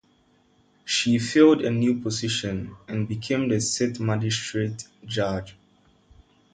She 0.83 1.19
filled 1.19 1.61
a 1.61 1.69
new 1.69 1.99
position 2.01 2.75
and 2.87 3.07
became 3.07 3.49
the 3.49 3.61
sixth 3.61 4.01
magistrate 4.01 4.87
judge. 5.05 5.55